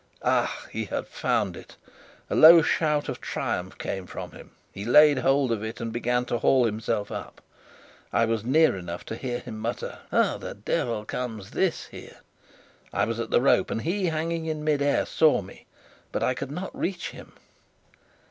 [0.23, 1.75] Ah, he had found it!
[2.27, 4.49] A low shout of triumph came from him.
[4.73, 7.39] He laid hold of it and began to haul himself up.
[8.11, 12.21] I was near enough to hear him mutter: "How the devil comes this here?"
[12.91, 15.67] I was at the rope, and he, hanging in mid air, saw me,
[16.11, 17.33] but I could not reach him.